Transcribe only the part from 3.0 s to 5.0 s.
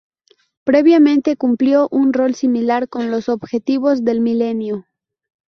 los Objetivos del Milenio.